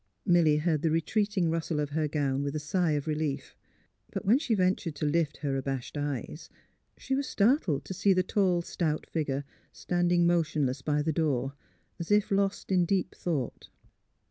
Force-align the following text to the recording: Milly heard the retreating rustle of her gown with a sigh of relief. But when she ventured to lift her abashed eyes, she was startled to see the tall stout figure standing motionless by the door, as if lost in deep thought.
Milly 0.25 0.57
heard 0.57 0.81
the 0.81 0.89
retreating 0.89 1.51
rustle 1.51 1.79
of 1.79 1.91
her 1.91 2.07
gown 2.07 2.41
with 2.41 2.55
a 2.55 2.59
sigh 2.59 2.93
of 2.93 3.05
relief. 3.05 3.55
But 4.09 4.25
when 4.25 4.39
she 4.39 4.55
ventured 4.55 4.95
to 4.95 5.05
lift 5.05 5.37
her 5.45 5.55
abashed 5.55 5.95
eyes, 5.95 6.49
she 6.97 7.13
was 7.13 7.27
startled 7.29 7.85
to 7.85 7.93
see 7.93 8.11
the 8.11 8.23
tall 8.23 8.63
stout 8.63 9.05
figure 9.07 9.43
standing 9.71 10.25
motionless 10.25 10.81
by 10.81 11.03
the 11.03 11.13
door, 11.13 11.53
as 11.99 12.09
if 12.09 12.31
lost 12.31 12.71
in 12.71 12.83
deep 12.83 13.13
thought. 13.13 13.69